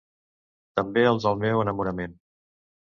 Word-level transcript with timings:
També 0.79 1.03
el 1.11 1.21
del 1.27 1.39
meu 1.45 1.65
enamorament. 1.67 2.21